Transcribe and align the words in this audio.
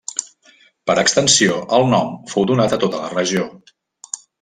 Per 0.91 0.95
extensió 1.01 1.59
el 1.79 1.87
nom 1.93 2.11
fou 2.35 2.51
donat 2.55 2.77
a 2.79 2.83
tota 2.87 3.07
la 3.07 3.15
regió. 3.19 3.51